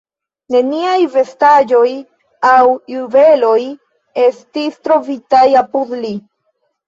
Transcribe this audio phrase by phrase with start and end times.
[0.53, 1.89] Neniaj vestaĵoj
[2.53, 2.63] aŭ
[2.93, 3.59] juveloj
[4.25, 6.11] estis trovitaj apud li.